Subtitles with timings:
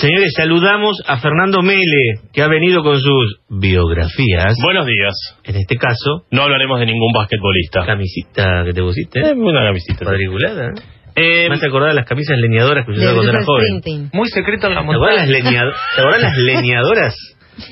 [0.00, 4.54] Señores, saludamos a Fernando Mele, que ha venido con sus biografías.
[4.64, 5.12] Buenos días.
[5.44, 7.84] En este caso, No hablaremos de ningún basquetbolista.
[7.84, 9.20] camisita que te pusiste.
[9.20, 10.04] Eh, una camiseta.
[10.06, 10.70] Cuadriculada.
[11.16, 11.48] ¿eh?
[11.50, 14.10] Me hace acordar de las camisas leñadoras que usaba cuando era joven.
[14.14, 15.26] Muy secreto en la ¿Te montaña.
[15.26, 17.14] ¿Te acuerdas las leñadoras?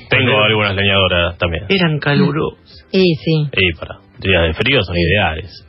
[0.09, 1.63] tengo algunas leñadoras también.
[1.67, 2.85] Eran calurosas.
[2.91, 3.49] Y sí.
[3.53, 5.65] Y para días de frío son ideales.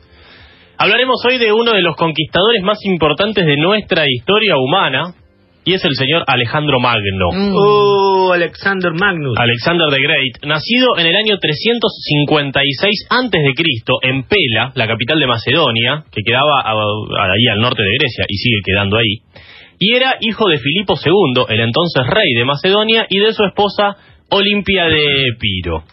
[0.77, 5.13] Hablaremos hoy de uno de los conquistadores más importantes de nuestra historia humana,
[5.63, 7.29] y es el señor Alejandro Magno.
[7.31, 7.53] Mm.
[7.55, 9.37] Oh, Alexander Magnus.
[9.37, 15.19] Alexander the Great, nacido en el año 356 antes de Cristo en Pela, la capital
[15.19, 19.21] de Macedonia, que quedaba ahí al norte de Grecia y sigue quedando ahí,
[19.79, 23.97] y era hijo de Filipo II, el entonces rey de Macedonia, y de su esposa
[24.29, 25.03] Olimpia de
[25.35, 25.83] Epiro.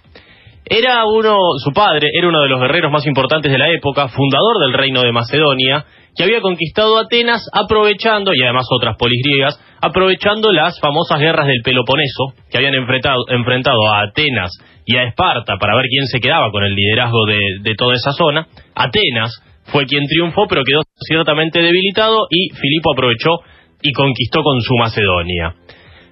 [0.70, 4.58] Era uno, su padre era uno de los guerreros más importantes de la época, fundador
[4.60, 10.52] del reino de Macedonia, que había conquistado Atenas aprovechando, y además otras polis griegas, aprovechando
[10.52, 14.50] las famosas guerras del Peloponeso, que habían enfrentado, enfrentado a Atenas
[14.84, 18.12] y a Esparta para ver quién se quedaba con el liderazgo de, de toda esa
[18.12, 18.46] zona.
[18.74, 23.40] Atenas fue quien triunfó, pero quedó ciertamente debilitado, y Filipo aprovechó
[23.80, 25.54] y conquistó con su Macedonia.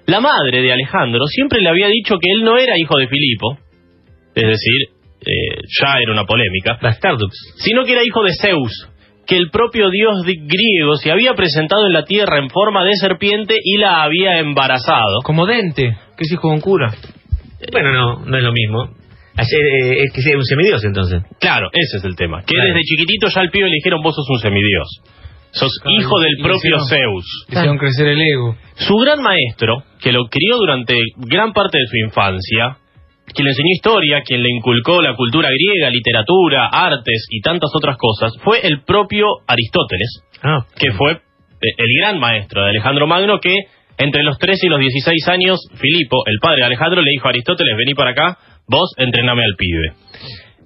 [0.07, 3.59] La madre de Alejandro siempre le había dicho que él no era hijo de Filipo,
[4.41, 4.81] es decir,
[5.21, 7.33] eh, ya era una polémica, Bastardux.
[7.57, 8.87] sino que era hijo de Zeus,
[9.25, 13.55] que el propio dios griego se había presentado en la tierra en forma de serpiente
[13.61, 15.19] y la había embarazado.
[15.23, 16.93] Como Dente, que es hijo de un cura.
[17.71, 18.83] Bueno, no, no es lo mismo.
[19.35, 21.21] Ayer, eh, es que sea un semidios entonces.
[21.39, 22.41] Claro, ese es el tema.
[22.41, 22.69] Que Claro.
[22.69, 24.87] desde chiquitito ya al pibe le dijeron vos sos un semidios.
[25.51, 27.45] Sos Claro, hijo del propio hicieron- Zeus.
[27.49, 28.55] Hicieron crecer el ego.
[28.75, 32.77] Su gran maestro, que lo crió durante gran parte de su infancia,
[33.33, 37.97] quien le enseñó historia, quien le inculcó la cultura griega, literatura, artes y tantas otras
[37.97, 41.17] cosas, fue el propio Aristóteles, Ah, que fue eh,
[41.59, 43.53] el gran maestro de Alejandro Magno, que
[43.97, 47.31] entre los 13 y los 16 años, Filipo, el padre de Alejandro, le dijo a
[47.31, 49.93] Aristóteles, vení para acá, vos entrename al pibe.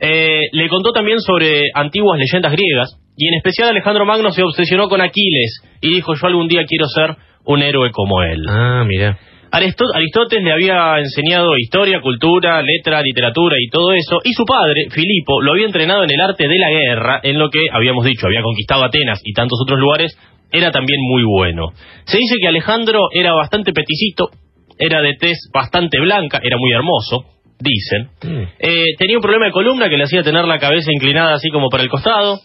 [0.02, 4.90] Eh, le contó también sobre antiguas leyendas griegas, y en especial Alejandro Magno se obsesionó
[4.90, 8.42] con Aquiles, y dijo, yo algún día quiero ser un héroe como él.
[8.48, 9.18] Ah, mira.
[9.52, 14.88] Aristó- Aristóteles le había enseñado historia, cultura, letra, literatura y todo eso, y su padre,
[14.90, 18.28] Filipo, lo había entrenado en el arte de la guerra, en lo que habíamos dicho,
[18.28, 20.18] había conquistado Atenas y tantos otros lugares,
[20.52, 21.68] era también muy bueno.
[22.06, 24.30] Se dice que Alejandro era bastante peticito,
[24.78, 27.26] era de tez bastante blanca, era muy hermoso,
[27.60, 28.10] dicen.
[28.24, 28.44] Mm.
[28.60, 31.70] Eh, tenía un problema de columna que le hacía tener la cabeza inclinada así como
[31.70, 32.40] para el costado.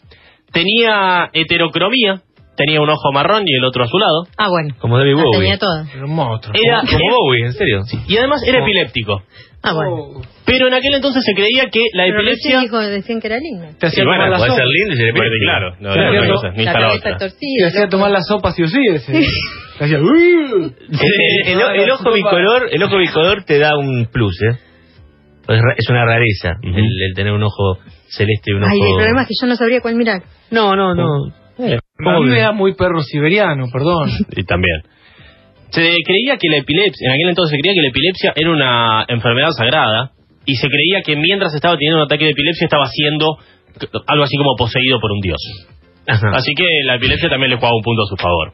[0.52, 2.20] Tenía heterocromía,
[2.56, 4.24] tenía un ojo marrón y el otro azulado.
[4.36, 4.74] Ah, bueno.
[4.78, 5.38] Como David Bowie.
[5.40, 5.86] tenía toda.
[5.92, 6.54] Era un monstruo.
[6.54, 7.82] Era, Como Bowie, en serio.
[8.08, 9.22] y además era epiléptico.
[9.62, 10.22] Ah, bueno.
[10.44, 12.60] Pero en aquel entonces se creía que la Pero epilepsia...
[12.60, 13.66] dijo, decían que era lindo.
[13.80, 14.62] Te hacía Sí, bueno, tomar la Puede sopa.
[14.62, 15.44] ser lindo y ser epiléptico.
[15.44, 16.28] claro, no, Sí, no, cierto.
[16.28, 17.10] no, esa, ni la cabeza otra.
[17.12, 17.66] Te torcida.
[17.66, 17.90] hacía loco.
[17.90, 18.72] tomar la sopa si ese.
[19.78, 19.98] Te hacía...
[19.98, 20.72] "Uh".
[20.88, 24.56] El, el- el ojo bicolor, el ojo bicolor te da un plus, ¿eh?
[25.48, 26.76] Es, ra- es una rareza Ujú.
[26.78, 27.78] el, el tener un ojo
[28.08, 28.72] celeste y un ojo.
[28.72, 30.22] Ay, el problema es que yo no sabría cuál mirar.
[30.50, 31.06] No, no, no.
[31.58, 32.34] Eh, A ¿cómo mí que?
[32.36, 34.10] me da muy perro siberiano, perdón.
[34.36, 34.82] Y también.
[35.70, 39.04] Se creía que la epilepsia, en aquel entonces se creía que la epilepsia era una
[39.08, 40.12] enfermedad sagrada
[40.44, 43.36] y se creía que mientras estaba teniendo un ataque de epilepsia estaba siendo
[44.06, 45.40] algo así como poseído por un dios.
[46.06, 46.28] Ajá.
[46.34, 48.52] Así que la epilepsia también le jugaba un punto a su favor.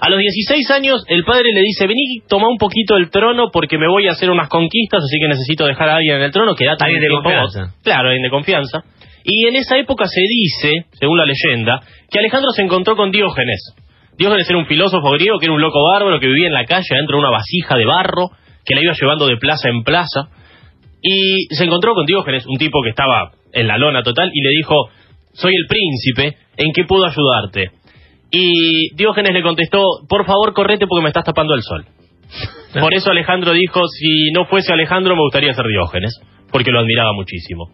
[0.00, 3.78] A los 16 años, el padre le dice, vení, toma un poquito el trono porque
[3.78, 6.54] me voy a hacer unas conquistas, así que necesito dejar a alguien en el trono,
[6.54, 7.32] quédate Alguien de tiempo vos".
[7.34, 7.74] confianza.
[7.82, 8.82] Claro, alguien de confianza.
[9.24, 11.80] Y en esa época se dice, según la leyenda,
[12.10, 13.74] que Alejandro se encontró con Diógenes.
[14.16, 16.86] Diógenes era un filósofo griego que era un loco bárbaro que vivía en la calle
[16.90, 18.30] dentro de una vasija de barro,
[18.64, 20.28] que la iba llevando de plaza en plaza.
[21.00, 24.50] Y se encontró con Diógenes, un tipo que estaba en la lona total, y le
[24.56, 24.74] dijo,
[25.32, 27.70] soy el príncipe, ¿en qué puedo ayudarte?
[28.30, 31.86] Y Diógenes le contestó, por favor correte porque me estás tapando el sol.
[32.78, 36.20] Por eso Alejandro dijo, si no fuese Alejandro me gustaría ser Diógenes,
[36.52, 37.70] porque lo admiraba muchísimo.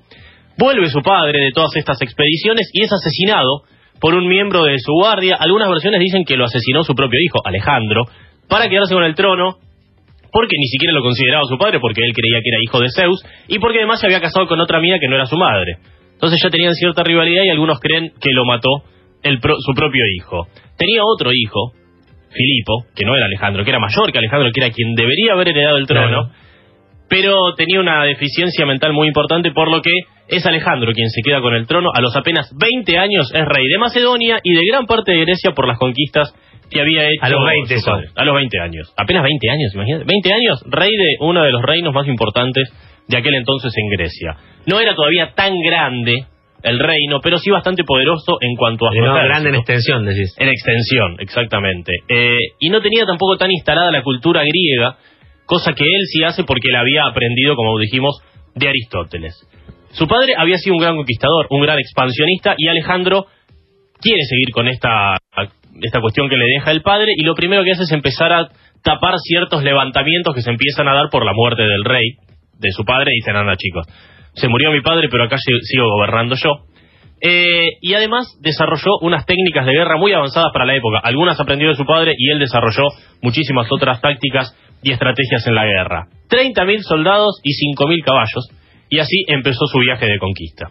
[0.58, 3.62] Vuelve su padre de todas estas expediciones y es asesinado
[4.00, 5.36] por un miembro de su guardia.
[5.38, 8.02] Algunas versiones dicen que lo asesinó su propio hijo, Alejandro,
[8.48, 9.56] para quedarse con el trono,
[10.32, 13.20] porque ni siquiera lo consideraba su padre, porque él creía que era hijo de Zeus,
[13.48, 15.76] y porque además se había casado con otra mina que no era su madre.
[16.12, 18.68] Entonces ya tenían cierta rivalidad y algunos creen que lo mató
[19.22, 20.46] el pro- su propio hijo.
[20.76, 21.72] Tenía otro hijo,
[22.30, 25.48] Filipo, que no era Alejandro, que era mayor que Alejandro, que era quien debería haber
[25.48, 26.30] heredado el trono.
[27.08, 29.90] Pero tenía una deficiencia mental muy importante, por lo que
[30.28, 31.90] es Alejandro quien se queda con el trono.
[31.94, 35.52] A los apenas 20 años es rey de Macedonia y de gran parte de Grecia
[35.52, 36.34] por las conquistas
[36.70, 38.04] que había hecho A los 20 su son.
[38.16, 38.92] A los 20 años.
[38.96, 40.04] Apenas 20 años, imagínate.
[40.06, 42.72] 20 años, rey de uno de los reinos más importantes
[43.06, 44.36] de aquel entonces en Grecia.
[44.66, 46.24] No era todavía tan grande
[46.62, 49.14] el reino, pero sí bastante poderoso en cuanto a ejército.
[49.14, 50.34] grande en extensión, decís.
[50.38, 51.92] En extensión, exactamente.
[52.08, 54.96] Eh, y no tenía tampoco tan instalada la cultura griega,
[55.46, 58.16] cosa que él sí hace porque la había aprendido, como dijimos,
[58.54, 59.34] de Aristóteles.
[59.92, 63.26] Su padre había sido un gran conquistador, un gran expansionista, y Alejandro
[64.00, 65.16] quiere seguir con esta,
[65.80, 68.48] esta cuestión que le deja el padre, y lo primero que hace es empezar a
[68.82, 72.16] tapar ciertos levantamientos que se empiezan a dar por la muerte del rey,
[72.58, 73.86] de su padre, y dicen, anda chicos,
[74.34, 76.50] se murió mi padre, pero acá si- sigo gobernando yo.
[77.20, 80.98] Eh, y además desarrolló unas técnicas de guerra muy avanzadas para la época.
[81.02, 82.88] Algunas aprendió de su padre y él desarrolló
[83.22, 84.54] muchísimas otras tácticas
[84.84, 86.06] y estrategias en la guerra.
[86.30, 88.46] 30.000 soldados y 5.000 caballos.
[88.90, 90.70] Y así empezó su viaje de conquista.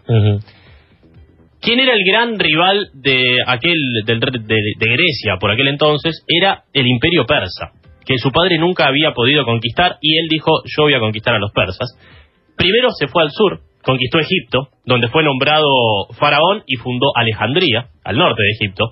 [1.60, 3.76] ¿Quién era el gran rival de aquel
[4.06, 4.30] del- de,
[4.78, 6.22] de Grecia por aquel entonces?
[6.28, 7.72] Era el imperio persa,
[8.04, 11.38] que su padre nunca había podido conquistar y él dijo, yo voy a conquistar a
[11.38, 11.88] los persas.
[12.56, 15.66] Primero se fue al sur, conquistó Egipto, donde fue nombrado
[16.18, 18.84] faraón y fundó Alejandría, al norte de Egipto.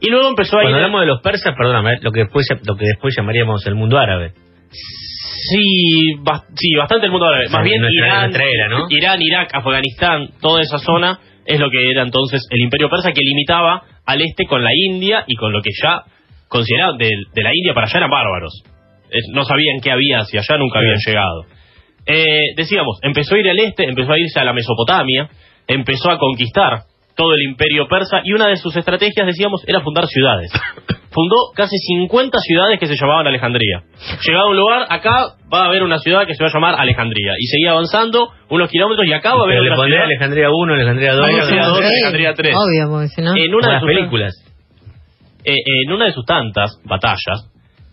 [0.00, 0.70] Y luego empezó a ir...
[0.70, 3.98] Cuando hablamos de los persas, perdóname, lo que después, lo que después llamaríamos el mundo
[3.98, 4.32] árabe.
[4.70, 6.14] Sí,
[6.56, 7.48] sí, bastante el mundo árabe.
[7.50, 8.86] Más bien nuestra- Irán, nuestra era, ¿no?
[8.90, 13.20] Irán, Irak, Afganistán, toda esa zona es lo que era entonces el imperio persa que
[13.22, 16.02] limitaba al este con la India y con lo que ya
[16.48, 18.62] consideraban de, de la India para allá eran bárbaros.
[19.10, 21.44] Es- no sabían qué había hacia allá, nunca habían llegado.
[22.06, 25.28] Eh, decíamos, empezó a ir al este, empezó a irse a la Mesopotamia,
[25.66, 26.82] empezó a conquistar
[27.16, 30.50] todo el imperio persa y una de sus estrategias, decíamos, era fundar ciudades.
[31.14, 33.84] Fundó casi 50 ciudades que se llamaban Alejandría.
[34.26, 36.74] Llegado a un lugar, acá va a haber una ciudad que se va a llamar
[36.76, 37.34] Alejandría.
[37.38, 40.06] Y seguía avanzando unos kilómetros y acá va a haber Pero le otra pondré ciudad.
[40.06, 41.24] Alejandría 1, Alejandría 2.
[41.24, 42.54] Alejandría dos, Sí, Alejandría tres.
[42.56, 43.30] Obvio, porque si no.
[43.36, 44.32] En una, de las sus, películas.
[45.44, 45.56] eh,
[45.86, 47.48] en una de sus tantas batallas,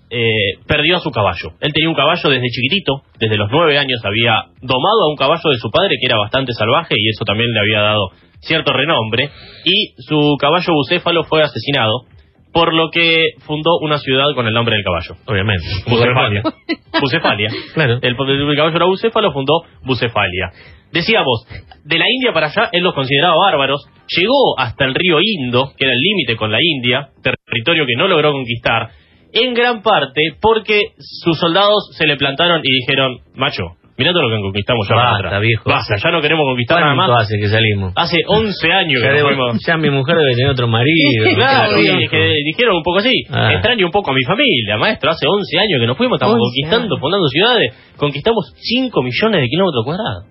[0.09, 1.53] eh, perdió a su caballo.
[1.61, 5.49] Él tenía un caballo desde chiquitito, desde los nueve años había domado a un caballo
[5.49, 8.09] de su padre que era bastante salvaje y eso también le había dado
[8.41, 9.29] cierto renombre.
[9.63, 12.05] Y su caballo bucéfalo fue asesinado,
[12.53, 15.15] por lo que fundó una ciudad con el nombre del caballo.
[15.25, 15.65] Obviamente.
[15.87, 16.43] Bucefalia.
[17.01, 17.49] Bucefalia.
[17.73, 17.99] Claro.
[18.01, 20.51] El, el caballo era bucéfalo, fundó Bucefalia.
[20.91, 21.47] Decíamos,
[21.85, 23.85] de la India para allá, él los consideraba bárbaros.
[24.07, 28.07] Llegó hasta el río Indo, que era el límite con la India, territorio que no
[28.07, 28.89] logró conquistar,
[29.33, 34.33] en gran parte porque sus soldados se le plantaron y dijeron, macho, mirá todo lo
[34.35, 35.63] que conquistamos ya Basta, para viejo.
[35.69, 37.21] Basta, ya no queremos conquistar nada ¿Cuánto más.
[37.29, 37.93] hace que salimos?
[37.95, 39.61] Hace 11 años que Ya, nos debo- fuimos.
[39.65, 41.21] ya mi mujer debe tener otro marido.
[41.37, 43.53] Claro, y que dijeron un poco así, Ah.
[43.53, 46.41] extraño un poco a mi familia, maestro, hace 11 años que nos fuimos, estamos 11
[46.49, 46.99] conquistando, años.
[46.99, 47.67] fundando ciudades,
[47.97, 50.23] conquistamos 5 millones de kilómetros cuadrados.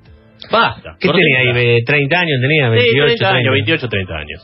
[0.50, 0.96] Basta.
[0.99, 1.52] ¿Qué tenía ahí?
[1.52, 2.64] ¿Ve- ¿30 años tenía?
[2.69, 3.52] Sí, 28, 30 años, 30.
[3.52, 4.40] 28, 30 años.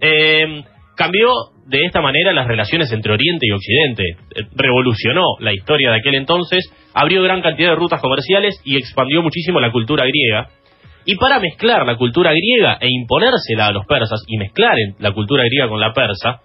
[0.00, 0.62] Eh,
[0.96, 1.28] cambió
[1.66, 6.14] de esta manera las relaciones entre Oriente y Occidente, eh, revolucionó la historia de aquel
[6.14, 10.48] entonces, abrió gran cantidad de rutas comerciales y expandió muchísimo la cultura griega.
[11.06, 15.44] Y para mezclar la cultura griega e imponérsela a los persas y mezclar la cultura
[15.44, 16.40] griega con la persa,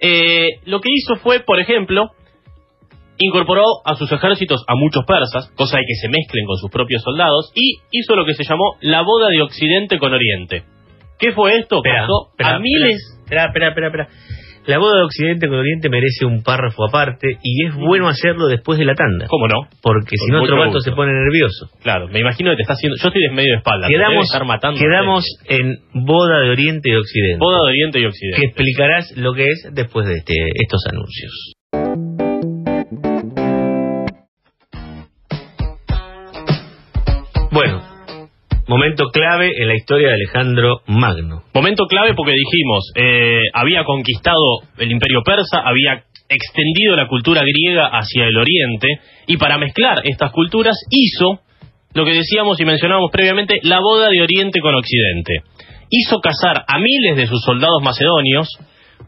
[0.00, 2.10] eh, lo que hizo fue, por ejemplo,
[3.18, 7.02] incorporó a sus ejércitos a muchos persas, cosa de que se mezclen con sus propios
[7.02, 10.64] soldados, y hizo lo que se llamó la boda de Occidente con Oriente.
[11.18, 11.82] ¿Qué fue esto?
[11.82, 13.15] Pasó a miles...
[13.26, 14.08] Espera, espera, espera, espera.
[14.66, 18.78] La boda de Occidente con Oriente merece un párrafo aparte y es bueno hacerlo después
[18.78, 19.26] de la tanda.
[19.28, 19.68] ¿Cómo no?
[19.82, 21.70] Porque si no, otro vato se pone nervioso.
[21.82, 22.96] Claro, me imagino que te está haciendo...
[23.00, 23.86] Yo estoy de medio de espalda.
[23.88, 24.80] Quedamos, estar matando.
[24.80, 27.38] quedamos en boda de Oriente y Occidente.
[27.38, 28.40] Boda de Oriente y Occidente.
[28.40, 31.55] que explicarás lo que es después de este, estos anuncios.
[38.66, 41.44] Momento clave en la historia de Alejandro Magno.
[41.54, 47.86] Momento clave porque dijimos, eh, había conquistado el imperio persa, había extendido la cultura griega
[47.86, 48.88] hacia el oriente,
[49.26, 51.40] y para mezclar estas culturas hizo
[51.94, 55.32] lo que decíamos y mencionábamos previamente, la boda de Oriente con Occidente.
[55.88, 58.48] Hizo casar a miles de sus soldados macedonios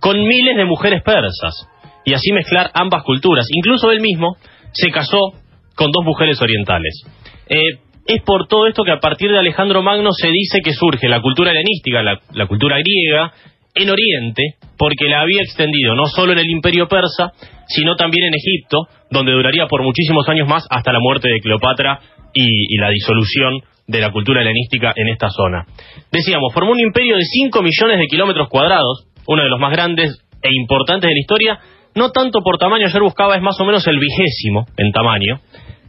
[0.01, 1.69] con miles de mujeres persas,
[2.05, 3.47] y así mezclar ambas culturas.
[3.51, 4.37] Incluso él mismo
[4.73, 5.33] se casó
[5.75, 7.03] con dos mujeres orientales.
[7.49, 11.09] Eh, es por todo esto que a partir de Alejandro Magno se dice que surge
[11.09, 13.33] la cultura helenística, la, cultura griega,
[13.75, 17.33] en Oriente, porque la había extendido no solo en el imperio persa,
[17.67, 22.01] sino también en Egipto, donde duraría por muchísimos años más hasta la muerte de Cleopatra
[22.33, 25.67] y, y la disolución de la cultura helenística en esta zona.
[26.11, 30.19] Decíamos, formó un imperio de 5 millones de kilómetros cuadrados, uno de los más grandes
[30.43, 31.59] e importantes de la historia,
[31.95, 35.41] no tanto por tamaño, ayer buscaba, es más o menos el vigésimo en tamaño,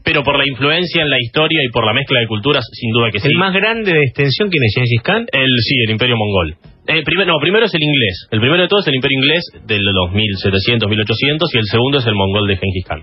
[0.04, 3.12] pero por la influencia en la historia y por la mezcla de culturas, sin duda
[3.12, 3.28] que sí.
[3.30, 5.26] El más grande de extensión, ¿quién es Gengis Khan?
[5.32, 6.56] El, sí, el imperio mongol.
[6.88, 8.28] Eh, primero, no, primero es el inglés.
[8.32, 12.00] El primero de todo es el imperio inglés de los 1700, 1800 y el segundo
[12.00, 13.02] es el mongol de Gengis Khan.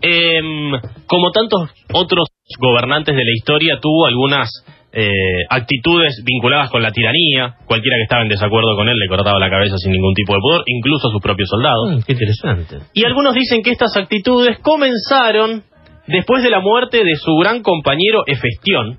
[0.00, 0.72] Em,
[1.06, 2.28] como tantos otros
[2.60, 4.48] gobernantes de la historia, tuvo algunas
[4.92, 7.56] eh, actitudes vinculadas con la tiranía.
[7.66, 10.40] Cualquiera que estaba en desacuerdo con él le cortaba la cabeza sin ningún tipo de
[10.40, 11.90] pudor, incluso a sus propios soldados.
[11.90, 12.76] Mm, qué interesante.
[12.94, 15.62] Y algunos dicen que estas actitudes comenzaron
[16.08, 18.98] después de la muerte de su gran compañero Efestión.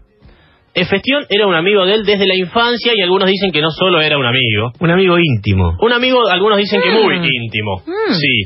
[0.74, 4.01] Efestión era un amigo de él desde la infancia y algunos dicen que no solo
[4.01, 4.72] era un amigo.
[4.80, 5.75] Un amigo íntimo.
[5.82, 7.24] Un amigo, algunos dicen que muy Mm.
[7.44, 7.82] íntimo.
[7.88, 8.13] Mm.
[8.13, 8.44] Sí.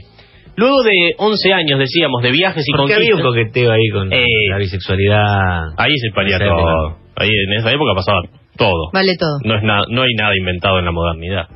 [0.56, 3.44] Luego de 11 años, decíamos, de viajes y Porque había un conquistas.
[3.52, 4.26] coqueteo ahí con Eh.
[4.50, 5.62] la bisexualidad.
[5.78, 6.98] Ahí se paría todo.
[7.18, 8.22] Ahí en esa época pasaba
[8.58, 8.90] todo.
[8.94, 9.40] Vale todo.
[9.44, 11.48] No, es nada, no hay nada inventado en la modernidad.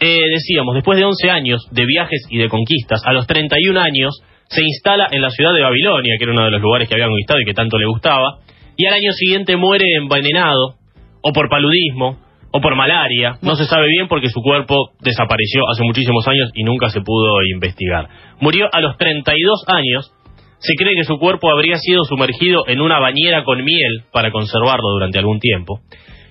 [0.00, 4.20] Eh, decíamos, después de 11 años de viajes y de conquistas, a los 31 años
[4.48, 7.06] se instala en la ciudad de Babilonia, que era uno de los lugares que había
[7.06, 8.38] conquistado y que tanto le gustaba,
[8.76, 10.76] y al año siguiente muere envenenado,
[11.22, 12.18] o por paludismo,
[12.52, 16.62] o por malaria, no se sabe bien porque su cuerpo desapareció hace muchísimos años y
[16.62, 18.08] nunca se pudo investigar.
[18.40, 20.12] Murió a los 32 años,
[20.58, 24.88] se cree que su cuerpo habría sido sumergido en una bañera con miel para conservarlo
[24.90, 25.80] durante algún tiempo.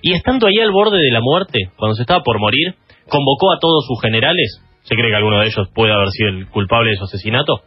[0.00, 2.74] Y estando ahí al borde de la muerte, cuando se estaba por morir,
[3.06, 6.48] convocó a todos sus generales, se cree que alguno de ellos puede haber sido el
[6.48, 7.60] culpable de su asesinato,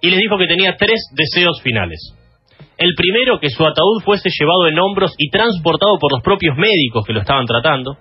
[0.00, 2.14] y les dijo que tenía tres deseos finales.
[2.76, 7.04] El primero, que su ataúd fuese llevado en hombros y transportado por los propios médicos
[7.06, 7.96] que lo estaban tratando.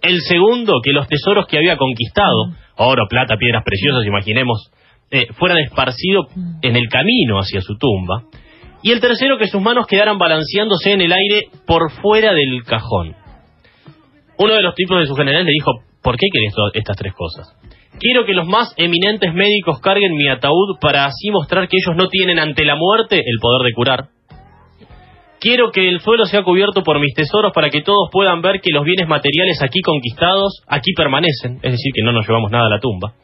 [0.00, 4.70] El segundo, que los tesoros que había conquistado, oro, plata, piedras preciosas, imaginemos,
[5.10, 6.26] eh, fueran esparcidos
[6.62, 8.24] en el camino hacia su tumba.
[8.82, 13.14] Y el tercero, que sus manos quedaran balanceándose en el aire por fuera del cajón.
[14.38, 15.70] Uno de los tipos de sus generales le dijo,
[16.02, 17.46] ¿por qué querés estas tres cosas?
[17.98, 22.08] Quiero que los más eminentes médicos carguen mi ataúd para así mostrar que ellos no
[22.08, 24.08] tienen ante la muerte el poder de curar.
[25.40, 28.70] Quiero que el suelo sea cubierto por mis tesoros para que todos puedan ver que
[28.72, 32.70] los bienes materiales aquí conquistados, aquí permanecen, es decir, que no nos llevamos nada a
[32.70, 33.14] la tumba.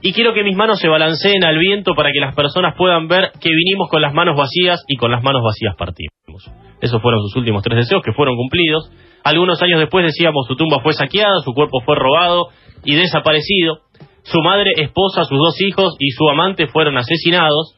[0.00, 3.32] Y quiero que mis manos se balanceen al viento para que las personas puedan ver
[3.40, 6.50] que vinimos con las manos vacías y con las manos vacías partimos.
[6.80, 8.90] Esos fueron sus últimos tres deseos que fueron cumplidos.
[9.24, 12.48] Algunos años después decíamos su tumba fue saqueada, su cuerpo fue robado
[12.84, 13.80] y desaparecido.
[14.26, 17.76] Su madre, esposa, sus dos hijos y su amante fueron asesinados.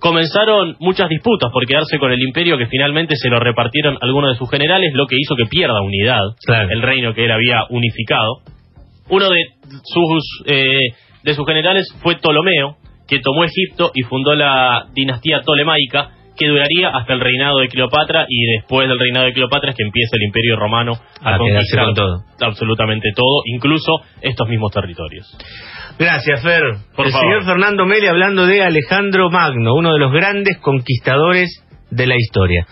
[0.00, 4.36] Comenzaron muchas disputas por quedarse con el imperio que finalmente se lo repartieron algunos de
[4.38, 6.68] sus generales, lo que hizo que pierda unidad Claro.
[6.70, 8.40] el reino que él había unificado.
[9.08, 9.44] Uno de
[9.84, 10.78] sus, eh,
[11.22, 16.88] de sus generales fue Ptolomeo, que tomó Egipto y fundó la dinastía tolemaica, que duraría
[16.88, 20.22] hasta el reinado de Cleopatra, y después del reinado de Cleopatra es que empieza el
[20.22, 22.24] imperio romano a, conquistar con todo.
[22.40, 25.26] absolutamente todo, incluso estos mismos territorios.
[25.98, 26.62] Gracias, Fer.
[26.96, 27.26] Por el favor.
[27.26, 32.66] señor Fernando Meli hablando de Alejandro Magno, uno de los grandes conquistadores de la historia.